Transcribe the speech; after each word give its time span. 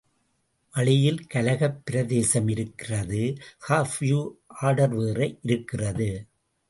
வழியில் 0.73 1.27
கலகப் 1.27 1.81
பிரதேசம் 1.85 2.47
இருக்கிறது 2.47 3.37
கர்ஃப்யு 3.67 4.21
ஆர்டர்வேற 4.61 5.37
இருக்கிறது. 5.41 6.09